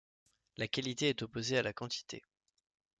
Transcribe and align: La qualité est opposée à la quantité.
La 0.57 0.67
qualité 0.67 1.09
est 1.09 1.21
opposée 1.21 1.59
à 1.59 1.61
la 1.61 1.73
quantité. 1.73 2.23